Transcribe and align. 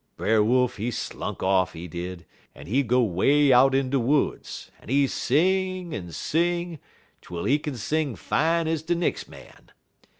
"Brer 0.17 0.41
Wolf 0.43 0.77
he 0.77 0.89
slunk 0.89 1.43
off, 1.43 1.73
he 1.73 1.87
did, 1.87 2.25
en 2.55 2.65
he 2.65 2.81
go 2.81 3.03
'way 3.03 3.53
out 3.53 3.75
in 3.75 3.91
de 3.91 3.99
woods, 3.99 4.71
en 4.81 4.89
he 4.89 5.05
sing, 5.05 5.93
en 5.93 6.11
sing, 6.11 6.79
twel 7.21 7.43
he 7.43 7.59
kin 7.59 7.77
sing 7.77 8.15
fine 8.15 8.67
ez 8.67 8.81
de 8.81 8.95
nex' 8.95 9.27
man. 9.27 9.69